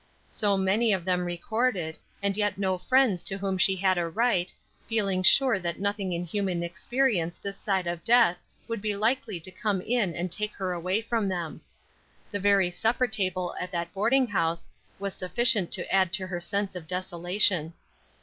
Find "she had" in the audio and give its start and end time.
3.59-3.99